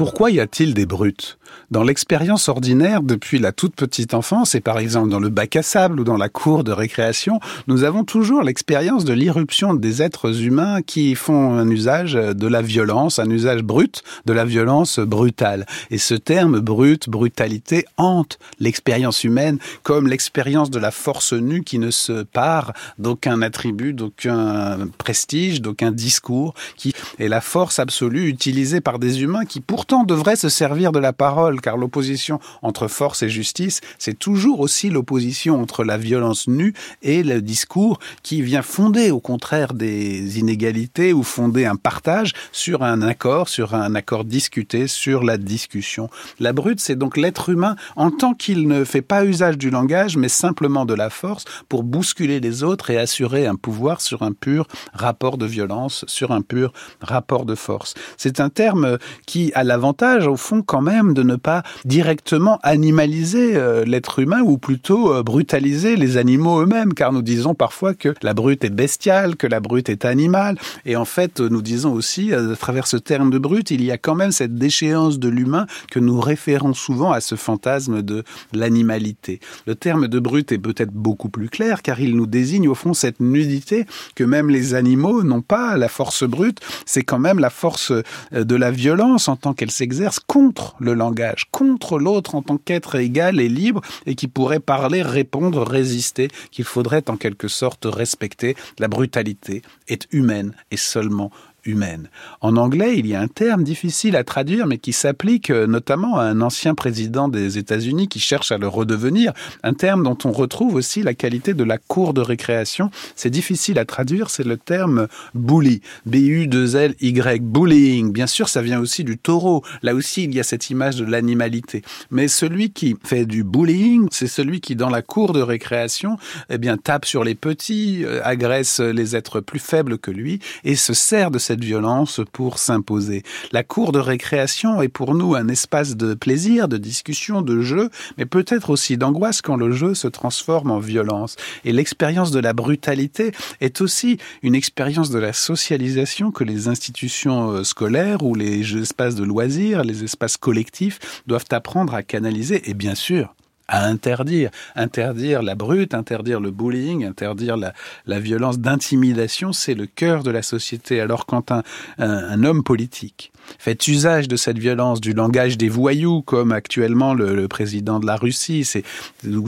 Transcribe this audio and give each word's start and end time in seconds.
Pourquoi 0.00 0.30
y 0.30 0.40
a-t-il 0.40 0.72
des 0.72 0.86
brutes? 0.86 1.38
Dans 1.70 1.84
l'expérience 1.84 2.48
ordinaire, 2.48 3.00
depuis 3.00 3.38
la 3.38 3.52
toute 3.52 3.76
petite 3.76 4.12
enfance, 4.12 4.56
et 4.56 4.60
par 4.60 4.80
exemple 4.80 5.08
dans 5.08 5.20
le 5.20 5.28
bac 5.28 5.54
à 5.54 5.62
sable 5.62 6.00
ou 6.00 6.04
dans 6.04 6.16
la 6.16 6.28
cour 6.28 6.64
de 6.64 6.72
récréation, 6.72 7.38
nous 7.68 7.84
avons 7.84 8.02
toujours 8.02 8.42
l'expérience 8.42 9.04
de 9.04 9.12
l'irruption 9.12 9.74
des 9.74 10.02
êtres 10.02 10.42
humains 10.42 10.82
qui 10.82 11.14
font 11.14 11.54
un 11.56 11.70
usage 11.70 12.14
de 12.14 12.46
la 12.48 12.60
violence, 12.60 13.20
un 13.20 13.30
usage 13.30 13.62
brut 13.62 14.02
de 14.26 14.32
la 14.32 14.44
violence 14.44 14.98
brutale. 14.98 15.64
Et 15.92 15.98
ce 15.98 16.14
terme 16.14 16.58
brut, 16.58 17.08
brutalité, 17.08 17.84
hante 17.98 18.40
l'expérience 18.58 19.22
humaine 19.22 19.58
comme 19.84 20.08
l'expérience 20.08 20.70
de 20.70 20.80
la 20.80 20.90
force 20.90 21.34
nue 21.34 21.62
qui 21.62 21.78
ne 21.78 21.92
se 21.92 22.24
part 22.24 22.72
d'aucun 22.98 23.42
attribut, 23.42 23.92
d'aucun 23.92 24.88
prestige, 24.98 25.62
d'aucun 25.62 25.92
discours, 25.92 26.54
qui 26.76 26.94
est 27.20 27.28
la 27.28 27.40
force 27.40 27.78
absolue 27.78 28.26
utilisée 28.26 28.80
par 28.80 28.98
des 28.98 29.22
humains 29.22 29.44
qui 29.44 29.60
pourtant 29.60 30.02
devrait 30.02 30.34
se 30.34 30.48
servir 30.48 30.90
de 30.90 30.98
la 30.98 31.12
parole, 31.12 31.59
car 31.60 31.76
l'opposition 31.76 32.38
entre 32.62 32.88
force 32.88 33.22
et 33.22 33.28
justice, 33.28 33.80
c'est 33.98 34.18
toujours 34.18 34.60
aussi 34.60 34.90
l'opposition 34.90 35.60
entre 35.60 35.84
la 35.84 35.98
violence 35.98 36.48
nue 36.48 36.74
et 37.02 37.22
le 37.22 37.42
discours 37.42 37.98
qui 38.22 38.42
vient 38.42 38.62
fonder 38.62 39.10
au 39.10 39.20
contraire 39.20 39.74
des 39.74 40.38
inégalités 40.38 41.12
ou 41.12 41.22
fonder 41.22 41.64
un 41.64 41.76
partage 41.76 42.32
sur 42.52 42.82
un 42.82 43.02
accord, 43.02 43.48
sur 43.48 43.74
un 43.74 43.94
accord 43.94 44.24
discuté, 44.24 44.86
sur 44.86 45.22
la 45.22 45.38
discussion. 45.38 46.08
La 46.38 46.52
brute, 46.52 46.80
c'est 46.80 46.96
donc 46.96 47.16
l'être 47.16 47.48
humain 47.48 47.76
en 47.96 48.10
tant 48.10 48.34
qu'il 48.34 48.68
ne 48.68 48.84
fait 48.84 49.02
pas 49.02 49.24
usage 49.24 49.58
du 49.58 49.70
langage, 49.70 50.16
mais 50.16 50.28
simplement 50.28 50.84
de 50.84 50.94
la 50.94 51.10
force 51.10 51.44
pour 51.68 51.82
bousculer 51.82 52.40
les 52.40 52.62
autres 52.62 52.90
et 52.90 52.98
assurer 52.98 53.46
un 53.46 53.56
pouvoir 53.56 54.00
sur 54.00 54.22
un 54.22 54.32
pur 54.32 54.66
rapport 54.92 55.38
de 55.38 55.46
violence, 55.46 56.04
sur 56.06 56.32
un 56.32 56.42
pur 56.42 56.72
rapport 57.00 57.44
de 57.44 57.54
force. 57.54 57.94
C'est 58.16 58.40
un 58.40 58.50
terme 58.50 58.98
qui, 59.26 59.52
la 59.56 59.80
l'avantage, 59.80 60.26
au 60.26 60.36
fond, 60.36 60.62
quand 60.62 60.82
même, 60.82 61.14
de 61.14 61.22
ne 61.22 61.36
pas 61.36 61.49
directement 61.84 62.58
animaliser 62.62 63.56
euh, 63.56 63.84
l'être 63.84 64.18
humain 64.18 64.40
ou 64.42 64.58
plutôt 64.58 65.12
euh, 65.12 65.22
brutaliser 65.22 65.96
les 65.96 66.16
animaux 66.16 66.60
eux-mêmes, 66.60 66.94
car 66.94 67.12
nous 67.12 67.22
disons 67.22 67.54
parfois 67.54 67.94
que 67.94 68.14
la 68.22 68.34
brute 68.34 68.64
est 68.64 68.70
bestiale, 68.70 69.36
que 69.36 69.46
la 69.46 69.60
brute 69.60 69.88
est 69.88 70.04
animale, 70.04 70.56
et 70.84 70.96
en 70.96 71.04
fait, 71.04 71.40
nous 71.40 71.62
disons 71.62 71.92
aussi, 71.92 72.32
euh, 72.32 72.52
à 72.52 72.56
travers 72.56 72.86
ce 72.86 72.96
terme 72.96 73.30
de 73.30 73.38
brute, 73.38 73.70
il 73.70 73.84
y 73.84 73.90
a 73.90 73.98
quand 73.98 74.14
même 74.14 74.32
cette 74.32 74.54
déchéance 74.54 75.18
de 75.18 75.28
l'humain 75.28 75.66
que 75.90 75.98
nous 75.98 76.20
référons 76.20 76.74
souvent 76.74 77.12
à 77.12 77.20
ce 77.20 77.34
fantasme 77.34 78.02
de 78.02 78.24
l'animalité. 78.52 79.40
Le 79.66 79.74
terme 79.74 80.08
de 80.08 80.18
brute 80.18 80.52
est 80.52 80.58
peut-être 80.58 80.92
beaucoup 80.92 81.28
plus 81.28 81.48
clair, 81.48 81.82
car 81.82 82.00
il 82.00 82.16
nous 82.16 82.26
désigne 82.26 82.68
au 82.68 82.74
fond 82.74 82.94
cette 82.94 83.20
nudité 83.20 83.86
que 84.14 84.24
même 84.24 84.50
les 84.50 84.74
animaux 84.74 85.22
n'ont 85.22 85.42
pas, 85.42 85.76
la 85.76 85.88
force 85.88 86.24
brute, 86.24 86.60
c'est 86.86 87.02
quand 87.02 87.18
même 87.18 87.38
la 87.38 87.50
force 87.50 87.92
de 88.32 88.56
la 88.56 88.70
violence 88.70 89.28
en 89.28 89.36
tant 89.36 89.54
qu'elle 89.54 89.70
s'exerce 89.70 90.20
contre 90.20 90.76
le 90.78 90.94
langage, 90.94 91.39
contre 91.50 91.98
l'autre 91.98 92.34
en 92.34 92.42
tant 92.42 92.58
qu'être 92.58 92.96
égal 92.96 93.40
et 93.40 93.48
libre 93.48 93.80
et 94.06 94.14
qui 94.14 94.28
pourrait 94.28 94.60
parler, 94.60 95.02
répondre, 95.02 95.62
résister, 95.62 96.28
qu'il 96.50 96.64
faudrait 96.64 97.08
en 97.08 97.16
quelque 97.16 97.48
sorte 97.48 97.86
respecter. 97.86 98.56
La 98.78 98.88
brutalité 98.88 99.62
est 99.88 100.06
humaine 100.12 100.54
et 100.70 100.76
seulement 100.76 101.30
humaine. 101.64 102.08
En 102.40 102.56
anglais, 102.56 102.98
il 102.98 103.06
y 103.06 103.14
a 103.14 103.20
un 103.20 103.28
terme 103.28 103.64
difficile 103.64 104.16
à 104.16 104.24
traduire, 104.24 104.66
mais 104.66 104.78
qui 104.78 104.92
s'applique 104.92 105.50
euh, 105.50 105.66
notamment 105.66 106.18
à 106.18 106.24
un 106.24 106.40
ancien 106.40 106.74
président 106.74 107.28
des 107.28 107.58
États-Unis 107.58 108.08
qui 108.08 108.20
cherche 108.20 108.52
à 108.52 108.58
le 108.58 108.68
redevenir, 108.68 109.32
un 109.62 109.74
terme 109.74 110.02
dont 110.02 110.18
on 110.24 110.32
retrouve 110.32 110.74
aussi 110.74 111.02
la 111.02 111.14
qualité 111.14 111.54
de 111.54 111.64
la 111.64 111.78
cour 111.78 112.14
de 112.14 112.20
récréation. 112.20 112.90
C'est 113.16 113.30
difficile 113.30 113.78
à 113.78 113.84
traduire, 113.84 114.30
c'est 114.30 114.44
le 114.44 114.56
terme 114.56 115.08
bully, 115.34 115.82
B-U-2-L-Y, 116.06 117.42
bullying. 117.42 118.12
Bien 118.12 118.26
sûr, 118.26 118.48
ça 118.48 118.62
vient 118.62 118.80
aussi 118.80 119.04
du 119.04 119.18
taureau. 119.18 119.62
Là 119.82 119.94
aussi, 119.94 120.24
il 120.24 120.34
y 120.34 120.40
a 120.40 120.44
cette 120.44 120.70
image 120.70 120.96
de 120.96 121.04
l'animalité. 121.04 121.82
Mais 122.10 122.28
celui 122.28 122.70
qui 122.70 122.96
fait 123.04 123.26
du 123.26 123.44
bullying, 123.44 124.08
c'est 124.10 124.26
celui 124.26 124.60
qui, 124.60 124.76
dans 124.76 124.90
la 124.90 125.02
cour 125.02 125.32
de 125.32 125.40
récréation, 125.40 126.16
eh 126.48 126.58
bien, 126.58 126.76
tape 126.76 127.04
sur 127.04 127.24
les 127.24 127.34
petits, 127.34 128.04
euh, 128.04 128.20
agresse 128.24 128.80
les 128.80 129.16
êtres 129.16 129.40
plus 129.40 129.58
faibles 129.58 129.98
que 129.98 130.10
lui 130.10 130.40
et 130.64 130.76
se 130.76 130.94
sert 130.94 131.30
de 131.30 131.38
cette 131.38 131.59
violence 131.64 132.20
pour 132.32 132.58
s'imposer. 132.58 133.22
La 133.52 133.62
cour 133.62 133.92
de 133.92 133.98
récréation 133.98 134.82
est 134.82 134.88
pour 134.88 135.14
nous 135.14 135.34
un 135.34 135.48
espace 135.48 135.96
de 135.96 136.14
plaisir, 136.14 136.68
de 136.68 136.76
discussion, 136.76 137.42
de 137.42 137.60
jeu, 137.60 137.90
mais 138.18 138.26
peut-être 138.26 138.70
aussi 138.70 138.96
d'angoisse 138.96 139.42
quand 139.42 139.56
le 139.56 139.72
jeu 139.72 139.94
se 139.94 140.08
transforme 140.08 140.70
en 140.70 140.78
violence. 140.78 141.36
Et 141.64 141.72
l'expérience 141.72 142.30
de 142.30 142.40
la 142.40 142.52
brutalité 142.52 143.32
est 143.60 143.80
aussi 143.80 144.18
une 144.42 144.54
expérience 144.54 145.10
de 145.10 145.18
la 145.18 145.32
socialisation 145.32 146.30
que 146.30 146.44
les 146.44 146.68
institutions 146.68 147.50
euh, 147.50 147.64
scolaires 147.64 148.22
ou 148.22 148.34
les 148.34 148.76
espaces 148.76 149.14
de 149.14 149.24
loisirs, 149.24 149.84
les 149.84 150.04
espaces 150.04 150.36
collectifs 150.36 150.98
doivent 151.26 151.44
apprendre 151.50 151.94
à 151.94 152.02
canaliser 152.02 152.68
et 152.68 152.74
bien 152.74 152.94
sûr 152.94 153.34
à 153.70 153.86
interdire. 153.86 154.50
Interdire 154.74 155.42
la 155.42 155.54
brute, 155.54 155.94
interdire 155.94 156.40
le 156.40 156.50
bullying, 156.50 157.06
interdire 157.06 157.56
la, 157.56 158.20
violence 158.20 158.58
d'intimidation, 158.58 159.52
c'est 159.52 159.74
le 159.74 159.86
cœur 159.86 160.22
de 160.22 160.30
la 160.30 160.42
société. 160.42 161.00
Alors 161.00 161.24
quand 161.24 161.52
un, 161.52 162.44
homme 162.44 162.62
politique 162.62 163.32
fait 163.58 163.88
usage 163.88 164.28
de 164.28 164.36
cette 164.36 164.58
violence, 164.58 165.00
du 165.00 165.12
langage 165.12 165.56
des 165.56 165.68
voyous, 165.68 166.22
comme 166.22 166.52
actuellement 166.52 167.14
le, 167.14 167.48
président 167.48 167.98
de 167.98 168.06
la 168.06 168.16
Russie, 168.16 168.64
c'est 168.64 168.84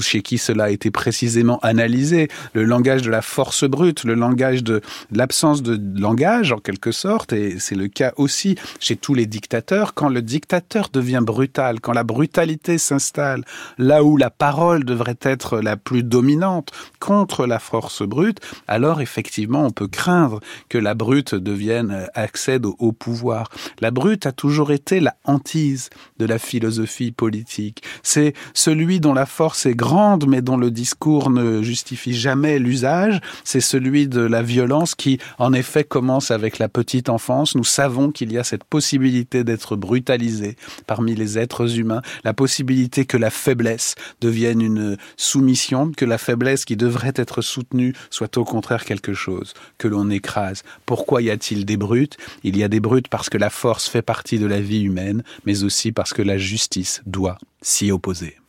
chez 0.00 0.22
qui 0.22 0.38
cela 0.38 0.64
a 0.64 0.70
été 0.70 0.90
précisément 0.90 1.58
analysé, 1.60 2.28
le 2.54 2.64
langage 2.64 3.02
de 3.02 3.10
la 3.10 3.22
force 3.22 3.64
brute, 3.64 4.04
le 4.04 4.14
langage 4.14 4.64
de 4.64 4.80
l'absence 5.10 5.62
de 5.62 5.78
langage 6.00 6.52
en 6.52 6.58
quelque 6.58 6.92
sorte, 6.92 7.32
et 7.32 7.58
c'est 7.58 7.74
le 7.74 7.88
cas 7.88 8.12
aussi 8.16 8.56
chez 8.80 8.96
tous 8.96 9.14
les 9.14 9.26
dictateurs, 9.26 9.94
quand 9.94 10.08
le 10.08 10.22
dictateur 10.22 10.88
devient 10.92 11.22
brutal, 11.22 11.80
quand 11.80 11.92
la 11.92 12.04
brutalité 12.04 12.78
s'installe, 12.78 13.44
là 13.78 14.02
où 14.12 14.18
la 14.18 14.28
parole 14.28 14.84
devrait 14.84 15.18
être 15.22 15.60
la 15.60 15.78
plus 15.78 16.02
dominante 16.02 16.70
contre 17.00 17.46
la 17.46 17.58
force 17.58 18.02
brute, 18.02 18.40
alors 18.68 19.00
effectivement 19.00 19.64
on 19.64 19.70
peut 19.70 19.88
craindre 19.88 20.40
que 20.68 20.76
la 20.76 20.92
brute 20.92 21.34
devienne 21.34 22.08
accède 22.14 22.66
au, 22.66 22.76
au 22.78 22.92
pouvoir. 22.92 23.48
La 23.80 23.90
brute 23.90 24.26
a 24.26 24.32
toujours 24.32 24.70
été 24.70 25.00
la 25.00 25.14
hantise 25.24 25.88
de 26.18 26.26
la 26.26 26.38
philosophie 26.38 27.10
politique. 27.10 27.82
C'est 28.02 28.34
celui 28.52 29.00
dont 29.00 29.14
la 29.14 29.24
force 29.24 29.64
est 29.64 29.74
grande 29.74 30.28
mais 30.28 30.42
dont 30.42 30.58
le 30.58 30.70
discours 30.70 31.30
ne 31.30 31.62
justifie 31.62 32.12
jamais 32.14 32.58
l'usage. 32.58 33.18
C'est 33.44 33.60
celui 33.60 34.08
de 34.08 34.20
la 34.20 34.42
violence 34.42 34.94
qui, 34.94 35.18
en 35.38 35.54
effet, 35.54 35.84
commence 35.84 36.30
avec 36.30 36.58
la 36.58 36.68
petite 36.68 37.08
enfance. 37.08 37.54
Nous 37.54 37.64
savons 37.64 38.10
qu'il 38.10 38.30
y 38.30 38.36
a 38.36 38.44
cette 38.44 38.64
possibilité 38.64 39.42
d'être 39.42 39.74
brutalisé 39.76 40.56
parmi 40.86 41.14
les 41.14 41.38
êtres 41.38 41.78
humains, 41.78 42.02
la 42.24 42.34
possibilité 42.34 43.06
que 43.06 43.16
la 43.16 43.30
faiblesse 43.30 43.94
devienne 44.20 44.60
une 44.60 44.96
soumission, 45.16 45.92
que 45.96 46.04
la 46.04 46.18
faiblesse 46.18 46.64
qui 46.64 46.76
devrait 46.76 47.12
être 47.16 47.42
soutenue 47.42 47.94
soit 48.10 48.36
au 48.38 48.44
contraire 48.44 48.84
quelque 48.84 49.14
chose 49.14 49.54
que 49.78 49.88
l'on 49.88 50.10
écrase. 50.10 50.62
Pourquoi 50.86 51.22
y 51.22 51.30
a-t-il 51.30 51.64
des 51.64 51.76
brutes? 51.76 52.16
Il 52.44 52.56
y 52.56 52.64
a 52.64 52.68
des 52.68 52.80
brutes 52.80 53.08
parce 53.08 53.28
que 53.28 53.38
la 53.38 53.50
force 53.50 53.88
fait 53.88 54.02
partie 54.02 54.38
de 54.38 54.46
la 54.46 54.60
vie 54.60 54.82
humaine, 54.82 55.22
mais 55.46 55.64
aussi 55.64 55.92
parce 55.92 56.12
que 56.12 56.22
la 56.22 56.38
justice 56.38 57.02
doit 57.06 57.38
s'y 57.60 57.90
opposer. 57.90 58.41